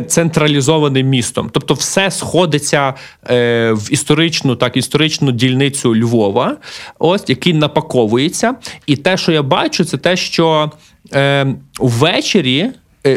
централізованим 0.08 1.08
містом. 1.08 1.50
Тобто, 1.54 1.74
все 1.74 2.12
сходиться 2.12 2.94
е, 3.30 3.72
в 3.72 3.94
історичну, 3.94 4.56
так, 4.56 4.78
історичну 4.78 5.32
дільницю 5.32 5.96
Львова, 5.96 6.58
ось 7.00 7.24
який 7.28 7.54
напаковується. 7.54 8.56
І 8.86 8.96
те, 8.96 9.18
що 9.18 9.32
я 9.32 9.44
бачу, 9.44 9.86
це 9.86 9.98
те, 9.98 10.16
що 10.16 10.72
е, 11.14 11.56
ввечері. 11.80 12.70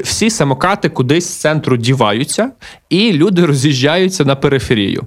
Всі 0.05 0.31
самокати 0.31 0.89
кудись 0.89 1.25
з 1.25 1.35
центру 1.35 1.77
діваються, 1.77 2.51
і 2.91 3.13
люди 3.13 3.47
роз'їжджаються 3.47 4.25
на 4.25 4.37
периферію. 4.37 5.07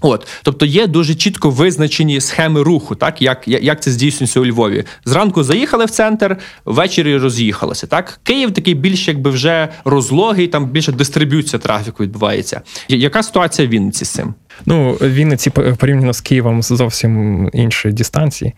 От, 0.00 0.26
тобто 0.42 0.66
є 0.66 0.86
дуже 0.86 1.14
чітко 1.14 1.50
визначені 1.50 2.20
схеми 2.20 2.62
руху, 2.62 2.94
так 2.94 3.22
як 3.22 3.48
як 3.48 3.82
це 3.82 3.90
здійснюється 3.90 4.40
у 4.40 4.46
Львові. 4.46 4.84
Зранку 5.04 5.42
заїхали 5.42 5.84
в 5.84 5.90
центр, 5.90 6.36
ввечері 6.64 7.16
роз'їхалися. 7.16 7.86
Так, 7.86 8.20
Київ 8.22 8.54
такий 8.54 8.74
більш 8.74 9.08
якби 9.08 9.30
вже 9.30 9.68
розлогий, 9.84 10.46
там 10.46 10.66
більше 10.66 10.92
дистриб'юція 10.92 11.60
трафіку 11.60 12.02
відбувається. 12.02 12.60
Яка 12.88 13.22
ситуація 13.22 13.68
в 13.68 13.70
Вінниці 13.70 14.04
з 14.04 14.08
цим? 14.08 14.34
Ну, 14.66 14.92
Вінниці 14.92 15.50
порівняно 15.50 16.12
з 16.12 16.20
Києвом 16.20 16.62
зовсім 16.62 17.50
інші 17.52 17.88
дистанції. 17.88 18.54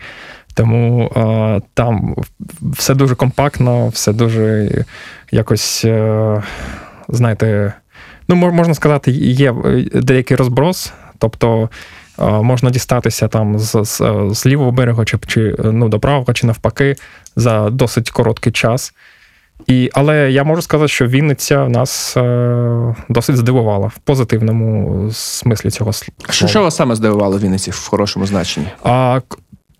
Тому 0.55 1.13
а, 1.15 1.61
там 1.75 2.17
все 2.63 2.95
дуже 2.95 3.15
компактно, 3.15 3.89
все 3.89 4.13
дуже 4.13 4.71
якось, 5.31 5.85
а, 5.85 5.89
е, 5.89 6.43
знаєте, 7.09 7.73
ну 8.29 8.37
можна 8.37 8.75
сказати, 8.75 9.11
є 9.11 9.55
деякий 9.95 10.37
розброс. 10.37 10.93
Тобто 11.19 11.69
можна 12.19 12.71
дістатися 12.71 13.29
там 13.29 13.59
з 13.59 13.85
з, 13.85 14.03
з 14.31 14.47
лівого 14.47 14.73
берега, 14.73 15.05
чи 15.05 15.19
чи 15.27 15.57
ну, 15.65 15.89
до 15.89 16.01
правого, 16.01 16.33
чи 16.33 16.47
навпаки, 16.47 16.97
за 17.37 17.71
досить 17.71 18.11
короткий 18.11 18.53
час. 18.53 18.95
І, 19.67 19.91
Але 19.93 20.31
я 20.31 20.45
можу 20.45 20.63
сказати, 20.63 20.89
що 20.89 21.07
Вінниця 21.07 21.69
нас 21.69 22.17
е, 22.17 22.97
досить 23.09 23.37
здивувала 23.37 23.87
в 23.87 23.99
позитивному 23.99 25.11
смислі 25.13 25.71
цього 25.71 25.93
слова. 25.93 26.13
Що 26.31 26.49
що 26.49 26.63
вас 26.63 26.77
саме 26.77 26.95
здивувало 26.95 27.37
в 27.37 27.41
Вінниці 27.41 27.71
в 27.71 27.89
хорошому 27.89 28.27
значенні? 28.27 28.67
А, 28.85 29.21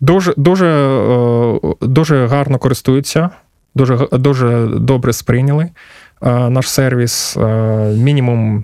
Дуже 0.01 0.33
дуже, 0.37 0.67
е, 0.67 1.59
дуже 1.81 2.27
гарно 2.27 2.57
користуються, 2.57 3.29
дуже 3.75 4.07
дуже 4.11 4.67
добре 4.67 5.13
сприйняли 5.13 5.69
е, 6.21 6.49
наш 6.49 6.69
сервіс. 6.69 7.37
Е, 7.37 7.43
мінімум 7.97 8.63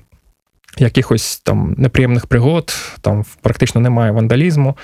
якихось 0.77 1.39
там 1.39 1.75
неприємних 1.77 2.25
пригод, 2.25 2.73
там 3.01 3.25
практично 3.41 3.81
немає 3.81 4.11
вандалізму. 4.11 4.77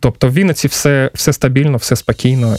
Тобто 0.00 0.28
в 0.28 0.32
Вінниці 0.32 0.68
все, 0.68 1.10
все 1.14 1.32
стабільно, 1.32 1.76
все 1.76 1.96
спокійно. 1.96 2.56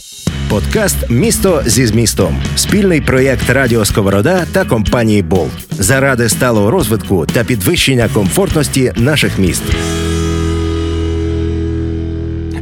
Подкаст 0.50 1.10
Місто 1.10 1.64
зі 1.66 1.86
змістом 1.86 2.42
спільний 2.56 3.02
проєкт 3.02 3.50
Радіо 3.50 3.86
Сковорода 3.86 4.46
та 4.54 4.66
компанії 4.66 5.22
Болт 5.22 5.52
заради 5.72 6.30
сталого 6.30 6.72
розвитку 6.72 7.26
та 7.26 7.44
підвищення 7.44 8.10
комфортності 8.14 8.94
наших 8.96 9.40
міст. 9.40 9.64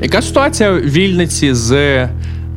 Яка 0.01 0.21
ситуація 0.21 0.71
в 0.71 0.79
Вільниці 0.79 1.53
з 1.53 1.99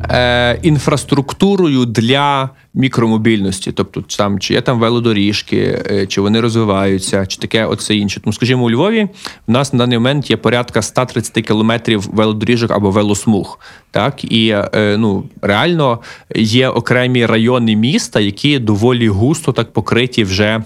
е, 0.09 0.59
інфраструктурою 0.61 1.85
для 1.85 2.49
мікромобільності? 2.73 3.71
Тобто, 3.71 4.01
там 4.01 4.39
чи 4.39 4.53
є 4.53 4.61
там 4.61 4.79
велодоріжки, 4.79 5.83
е, 5.91 6.07
чи 6.07 6.21
вони 6.21 6.41
розвиваються, 6.41 7.25
чи 7.25 7.37
таке 7.37 7.65
оце 7.65 7.95
інше. 7.95 8.19
Тому, 8.19 8.33
скажімо, 8.33 8.65
у 8.65 8.71
Львові 8.71 9.07
в 9.47 9.51
нас 9.51 9.73
на 9.73 9.79
даний 9.79 9.97
момент 9.97 10.29
є 10.29 10.37
порядка 10.37 10.81
130 10.81 11.45
кілометрів 11.45 12.09
велодоріжок 12.13 12.71
або 12.71 12.91
велосмуг. 12.91 13.59
Так 13.91 14.31
і 14.31 14.49
е, 14.49 14.95
ну 14.97 15.23
реально 15.41 15.99
є 16.35 16.69
окремі 16.69 17.25
райони 17.25 17.75
міста, 17.75 18.19
які 18.19 18.59
доволі 18.59 19.09
густо 19.09 19.51
так 19.51 19.73
покриті 19.73 20.23
вже 20.23 20.63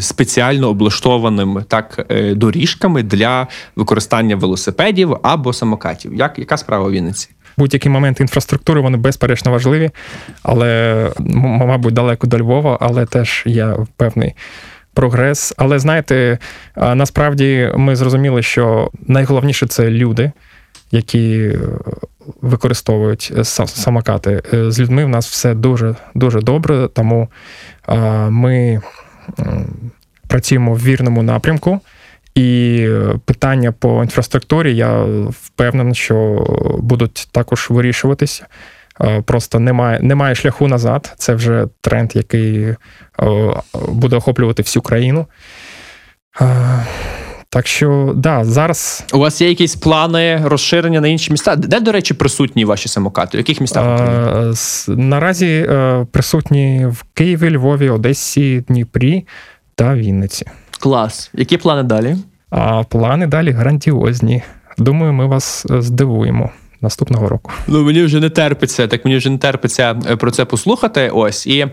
спеціально 0.00 0.68
облаштованими 0.68 1.64
так 1.68 2.06
доріжками 2.36 3.02
для 3.02 3.46
використання 3.76 4.36
велосипедів 4.36 5.16
або 5.22 5.52
самокатів. 5.52 6.14
Як 6.14 6.38
яка 6.38 6.56
справа 6.56 6.88
в 6.88 6.92
Вінниці? 6.92 7.28
Будь-які 7.56 7.88
моменти 7.88 8.22
інфраструктури 8.22 8.80
вони 8.80 8.96
безперечно 8.96 9.52
важливі, 9.52 9.90
але 10.42 11.10
мабуть 11.18 11.94
далеко 11.94 12.26
до 12.26 12.38
Львова, 12.38 12.78
але 12.80 13.06
теж 13.06 13.42
є 13.46 13.76
певний 13.96 14.34
прогрес. 14.94 15.54
Але 15.56 15.78
знаєте, 15.78 16.38
насправді 16.76 17.72
ми 17.76 17.96
зрозуміли, 17.96 18.42
що 18.42 18.90
найголовніше 19.06 19.66
це 19.66 19.90
люди, 19.90 20.32
які 20.90 21.38
е, 21.38 21.58
використовують 22.42 23.32
самокати. 23.66 24.42
Е, 24.54 24.70
З 24.70 24.80
людьми 24.80 25.04
в 25.04 25.08
нас 25.08 25.28
все 25.28 25.54
дуже 25.54 25.94
дуже 26.14 26.40
добре, 26.40 26.88
тому 26.92 27.28
ми 28.28 28.80
працюємо 30.28 30.74
в 30.74 30.84
вірному 30.84 31.22
напрямку. 31.22 31.80
І 32.36 32.88
питання 33.24 33.72
по 33.72 34.02
інфраструктурі, 34.02 34.76
я 34.76 35.04
впевнений, 35.30 35.94
що 35.94 36.46
будуть 36.78 37.28
також 37.32 37.66
вирішуватися. 37.70 38.46
Е, 39.00 39.22
Просто 39.22 39.60
немає, 39.60 40.00
немає 40.02 40.34
шляху 40.34 40.68
назад. 40.68 41.14
Це 41.18 41.34
вже 41.34 41.66
тренд, 41.80 42.10
який 42.16 42.58
е, 42.62 42.76
буде 43.88 44.16
охоплювати 44.16 44.62
всю 44.62 44.82
країну. 44.82 45.26
Е, 46.40 46.86
Так 47.50 47.66
що, 47.66 48.12
да, 48.16 48.44
зараз 48.44 49.04
У 49.12 49.18
вас 49.18 49.40
є 49.40 49.48
якісь 49.48 49.76
плани 49.76 50.42
розширення 50.44 51.00
на 51.00 51.08
інші 51.08 51.30
міста? 51.30 51.56
Де, 51.56 51.80
до 51.80 51.92
речі, 51.92 52.14
присутні 52.14 52.64
ваші 52.64 52.88
самокати? 52.88 53.38
В 53.38 53.40
яких 53.40 53.60
містах? 53.60 54.00
С- 54.52 54.88
наразі 54.88 55.70
присутні 56.10 56.86
в 56.86 57.04
Києві, 57.14 57.50
Львові, 57.56 57.88
Одесі, 57.90 58.60
Дніпрі 58.68 59.26
та 59.74 59.94
Вінниці. 59.94 60.46
Клас. 60.76 61.30
Які 61.34 61.56
плани 61.56 61.82
далі? 61.82 62.16
А 62.50 62.82
плани 62.82 63.26
далі 63.26 63.50
грандіозні. 63.50 64.42
Думаю, 64.78 65.12
ми 65.12 65.26
вас 65.26 65.66
е, 65.70 65.82
здивуємо 65.82 66.50
наступного 66.80 67.28
року. 67.28 67.52
Ну 67.66 67.82
мені 67.82 68.02
вже 68.02 68.20
не 68.20 68.30
терпиться, 68.30 68.86
так 68.86 69.04
мені 69.04 69.16
вже 69.16 69.30
не 69.30 69.38
терпиться 69.38 70.00
е, 70.10 70.16
про 70.16 70.30
це 70.30 70.44
послухати. 70.44 71.10
Ось 71.14 71.46
і 71.46 71.66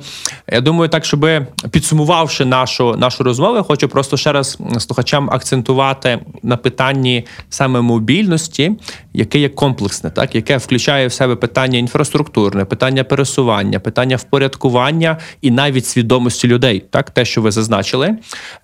я 0.51 0.61
думаю, 0.61 0.89
так 0.89 1.05
щоб 1.05 1.27
підсумувавши 1.71 2.45
нашу 2.45 2.95
нашу 2.95 3.23
розмову, 3.23 3.55
я 3.55 3.63
хочу 3.63 3.87
просто 3.87 4.17
ще 4.17 4.31
раз 4.31 4.57
слухачам 4.79 5.29
акцентувати 5.31 6.19
на 6.43 6.57
питанні 6.57 7.25
саме 7.49 7.81
мобільності, 7.81 8.71
яке 9.13 9.39
є 9.39 9.49
комплексне, 9.49 10.09
так 10.09 10.35
яке 10.35 10.57
включає 10.57 11.07
в 11.07 11.13
себе 11.13 11.35
питання 11.35 11.79
інфраструктурне, 11.79 12.65
питання 12.65 13.03
пересування, 13.03 13.79
питання 13.79 14.15
впорядкування 14.15 15.17
і 15.41 15.51
навіть 15.51 15.85
свідомості 15.85 16.47
людей. 16.47 16.83
Так, 16.89 17.09
те, 17.09 17.25
що 17.25 17.41
ви 17.41 17.51
зазначили, 17.51 18.15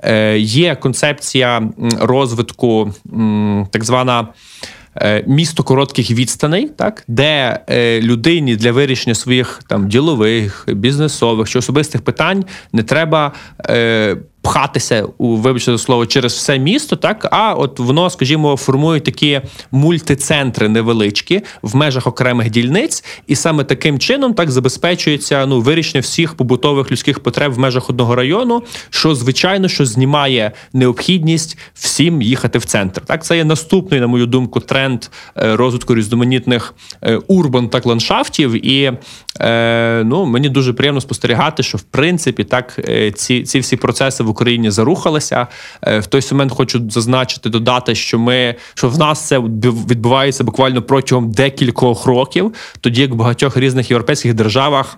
е, 0.04 0.38
є 0.40 0.76
концепція 0.76 1.70
розвитку, 2.00 2.94
так 3.72 3.84
звана 3.84 4.28
місто 5.28 5.64
коротких 5.64 6.12
відстаней, 6.12 6.68
так 6.68 7.04
де 7.08 7.60
е, 7.70 8.02
людині 8.02 8.56
для 8.56 8.72
вирішення 8.72 9.16
своїх 9.16 9.60
там 9.68 9.88
ділових, 9.88 10.66
бізнесових 10.68 11.50
чи 11.50 11.60
особистих 11.60 12.02
питань 12.02 12.46
не 12.74 12.84
треба. 12.84 13.32
Пхатися 14.42 15.06
у 15.18 15.36
вибачте 15.36 15.78
слово 15.78 16.06
через 16.06 16.34
все 16.34 16.60
місто, 16.60 16.96
так 16.96 17.28
а 17.32 17.54
от 17.54 17.80
воно, 17.80 18.10
скажімо, 18.10 18.58
формує 18.58 19.00
такі 19.00 19.42
мультицентри 19.72 20.70
невеличкі 20.70 21.42
в 21.62 21.76
межах 21.76 22.08
окремих 22.08 22.50
дільниць, 22.50 23.04
і 23.28 23.36
саме 23.36 23.64
таким 23.64 24.00
чином 24.00 24.34
так 24.34 24.52
забезпечується 24.52 25.46
ну 25.46 25.62
вирішення 25.62 26.02
всіх 26.02 26.34
побутових 26.34 26.92
людських 26.92 27.20
потреб 27.20 27.54
в 27.54 27.60
межах 27.60 27.90
одного 27.90 28.16
району, 28.16 28.64
що 28.90 29.16
звичайно 29.16 29.68
що 29.68 29.86
знімає 29.86 30.52
необхідність 30.74 31.58
всім 31.74 32.22
їхати 32.22 32.60
в 32.60 32.66
центр. 32.66 33.02
Так, 33.02 33.26
це 33.26 33.38
є 33.38 33.44
наступний, 33.46 34.00
на 34.00 34.08
мою 34.08 34.26
думку, 34.26 34.60
тренд 34.60 35.06
е, 35.38 35.56
розвитку 35.56 35.96
різноманітних 35.96 36.74
е, 37.02 37.20
урбан 37.28 37.70
так 37.70 37.86
ландшафтів. 37.86 38.66
І 38.66 38.92
е, 39.40 40.04
ну 40.06 40.26
мені 40.26 40.50
дуже 40.50 40.74
приємно 40.74 41.02
спостерігати, 41.02 41.64
що 41.64 41.78
в 41.78 41.82
принципі 41.82 42.44
так 42.44 42.80
ці, 43.16 43.44
ці 43.44 43.60
всі 43.60 43.76
процеси 43.76 44.24
в 44.30 44.32
Україні 44.32 44.72
зарухалися. 44.72 45.48
Е, 45.82 46.00
в 46.00 46.06
той 46.06 46.22
момент 46.32 46.52
хочу 46.52 46.90
зазначити, 46.90 47.50
додати, 47.50 47.96
що 47.96 48.20
ми 48.20 48.56
що 48.74 48.90
в 48.90 48.98
нас 48.98 49.28
це 49.28 49.40
відбувається 49.40 50.44
буквально 50.44 50.82
протягом 50.82 51.32
декількох 51.32 52.06
років, 52.06 52.54
тоді 52.82 53.02
як 53.02 53.12
в 53.12 53.16
багатьох 53.16 53.58
різних 53.58 53.92
європейських 53.92 54.34
державах. 54.34 54.98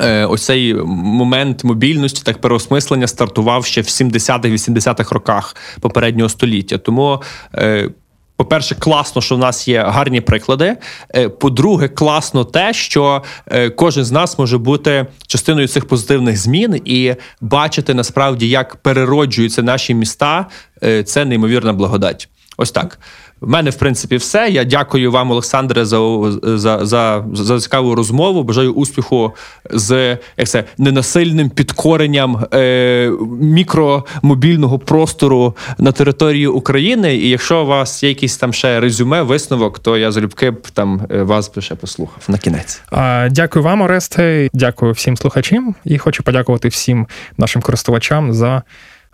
Е, 0.00 0.26
Ось 0.26 0.44
цей 0.44 0.74
момент 0.84 1.64
мобільності, 1.64 2.22
так 2.24 2.40
переосмислення 2.40 3.06
стартував 3.06 3.64
ще 3.66 3.80
в 3.80 3.84
70-х-80-х 3.84 5.14
роках 5.14 5.56
попереднього 5.80 6.28
століття. 6.28 6.78
Тому, 6.78 7.22
е, 7.54 7.90
по-перше, 8.36 8.74
класно, 8.74 9.22
що 9.22 9.36
в 9.36 9.38
нас 9.38 9.68
є 9.68 9.82
гарні 9.82 10.20
приклади. 10.20 10.76
Е, 11.16 11.28
По-друге, 11.28 11.88
класно 11.88 12.44
те, 12.44 12.72
що 12.72 13.22
е, 13.46 13.70
кожен 13.70 14.04
з 14.04 14.12
нас 14.12 14.38
може 14.38 14.58
бути 14.58 15.06
частиною 15.26 15.68
цих 15.68 15.88
позитивних 15.88 16.36
змін 16.36 16.82
і 16.84 17.14
бачити 17.40 17.94
насправді, 17.94 18.48
як 18.48 18.76
перероджуються 18.76 19.62
наші 19.62 19.94
міста. 19.94 20.46
Е, 20.82 21.02
Це 21.02 21.24
неймовірна 21.24 21.72
благодать. 21.72 22.28
Ось 22.56 22.70
так. 22.70 22.98
В 23.40 23.48
мене, 23.48 23.70
в 23.70 23.76
принципі, 23.76 24.16
все. 24.16 24.48
Я 24.50 24.64
дякую 24.64 25.12
вам, 25.12 25.30
Олександре, 25.30 25.84
за 25.84 25.98
за, 26.42 26.86
за, 26.86 27.24
за 27.32 27.60
цікаву 27.60 27.94
розмову. 27.94 28.42
Бажаю 28.42 28.72
успіху 28.72 29.32
з 29.70 30.18
як 30.36 30.48
це, 30.48 30.64
ненасильним 30.78 31.50
підкоренням 31.50 32.44
е, 32.54 33.12
мікромобільного 33.40 34.78
простору 34.78 35.56
на 35.78 35.92
території 35.92 36.46
України. 36.46 37.16
І 37.16 37.28
якщо 37.28 37.62
у 37.62 37.66
вас 37.66 38.02
є 38.02 38.08
якісь 38.08 38.36
там 38.36 38.52
ще 38.52 38.80
резюме, 38.80 39.22
висновок, 39.22 39.78
то 39.78 39.96
я 39.96 40.12
залюбки 40.12 40.50
б 40.50 40.70
там 40.70 41.02
е, 41.10 41.22
вас 41.22 41.54
би 41.54 41.62
ще 41.62 41.74
послухав 41.74 42.22
на 42.28 42.38
кінець. 42.38 42.82
Дякую 43.30 43.64
вам, 43.64 43.80
Оресте. 43.80 44.48
Дякую 44.52 44.92
всім 44.92 45.16
слухачам 45.16 45.74
і 45.84 45.98
хочу 45.98 46.22
подякувати 46.22 46.68
всім 46.68 47.06
нашим 47.38 47.62
користувачам 47.62 48.32
за, 48.32 48.62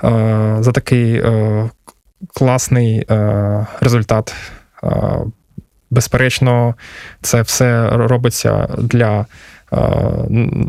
е, 0.04 0.56
за 0.60 0.72
такий 0.72 1.14
е, 1.14 1.70
класний 2.34 3.04
е, 3.10 3.66
результат. 3.80 4.34
Е, 4.84 4.88
Безперечно, 5.92 6.74
це 7.22 7.42
все 7.42 7.88
робиться 7.92 8.68
для, 8.78 9.26
е, 9.72 9.76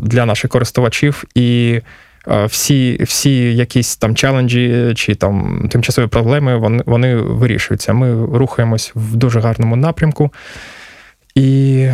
для 0.02 0.26
наших 0.26 0.50
користувачів 0.50 1.24
і. 1.34 1.80
е, 2.28 2.44
Всі, 2.46 2.98
всі 3.04 3.56
якісь 3.56 3.96
там 3.96 4.14
челенджі 4.14 4.92
чи 4.96 5.14
там 5.14 5.66
тимчасові 5.70 6.06
проблеми 6.06 6.56
вони, 6.56 6.82
вони 6.86 7.16
вирішуються. 7.16 7.92
Ми 7.92 8.26
рухаємось 8.38 8.92
в 8.94 9.16
дуже 9.16 9.40
гарному 9.40 9.76
напрямку. 9.76 10.32
І 11.34 11.88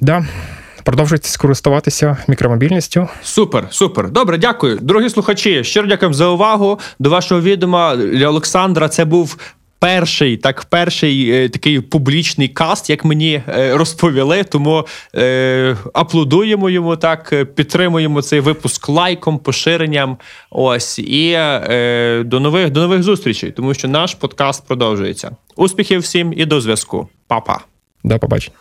да, 0.00 0.24
продовжуйте 0.86 1.38
користуватися 1.38 2.16
мікромобільністю. 2.28 3.08
Супер, 3.22 3.66
супер. 3.70 4.10
Добре, 4.10 4.38
дякую. 4.38 4.78
Дорогі 4.82 5.10
слухачі, 5.10 5.64
щиро 5.64 5.86
дякую 5.86 6.12
за 6.12 6.26
увагу. 6.26 6.78
До 6.98 7.10
вашого 7.10 7.40
відома 7.40 7.96
для 7.96 8.28
Олександра 8.28 8.88
це 8.88 9.04
був. 9.04 9.38
Перший 9.78 10.36
так, 10.36 10.64
перший 10.64 11.30
е, 11.30 11.48
такий 11.48 11.80
публічний 11.80 12.48
каст, 12.48 12.90
як 12.90 13.04
мені 13.04 13.42
е, 13.48 13.76
розповіли. 13.76 14.44
Тому 14.44 14.86
е, 15.14 15.76
аплодуємо 15.94 16.70
йому 16.70 16.96
так, 16.96 17.32
е, 17.32 17.44
підтримуємо 17.44 18.22
цей 18.22 18.40
випуск 18.40 18.88
лайком, 18.88 19.38
поширенням. 19.38 20.16
Ось 20.50 20.98
і 20.98 21.32
е, 21.36 22.22
до 22.26 22.40
нових 22.40 22.70
до 22.70 22.80
нових 22.80 23.02
зустрічей, 23.02 23.50
тому 23.50 23.74
що 23.74 23.88
наш 23.88 24.14
подкаст 24.14 24.66
продовжується. 24.66 25.30
Успіхів 25.56 26.00
всім 26.00 26.32
і 26.36 26.44
до 26.44 26.60
зв'язку. 26.60 27.08
Па-па. 27.26 27.60
До 28.04 28.18
побачення. 28.18 28.56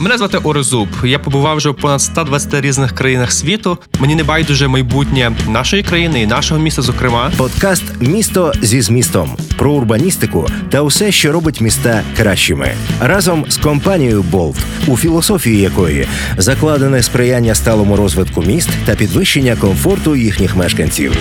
Мене 0.00 0.18
звати 0.18 0.38
Орезуб. 0.38 0.88
Я 1.04 1.18
побував 1.18 1.56
вже 1.56 1.70
в 1.70 1.76
понад 1.76 2.00
120 2.00 2.60
різних 2.60 2.94
країнах 2.94 3.32
світу. 3.32 3.78
Мені 4.00 4.14
не 4.14 4.24
байдуже 4.24 4.68
майбутнє 4.68 5.32
нашої 5.48 5.82
країни 5.82 6.22
і 6.22 6.26
нашого 6.26 6.60
міста. 6.60 6.82
Зокрема, 6.82 7.32
подкаст 7.36 7.84
Місто 8.00 8.52
зі 8.62 8.80
змістом 8.80 9.36
про 9.56 9.72
урбаністику 9.72 10.48
та 10.70 10.82
усе, 10.82 11.12
що 11.12 11.32
робить 11.32 11.60
міста 11.60 12.02
кращими, 12.16 12.74
разом 13.00 13.44
з 13.48 13.56
компанією 13.56 14.22
Болт, 14.22 14.56
у 14.86 14.96
філософії 14.96 15.60
якої 15.60 16.06
закладене 16.36 17.02
сприяння 17.02 17.54
сталому 17.54 17.96
розвитку 17.96 18.42
міст 18.42 18.70
та 18.86 18.94
підвищення 18.94 19.56
комфорту 19.56 20.16
їхніх 20.16 20.56
мешканців. 20.56 21.16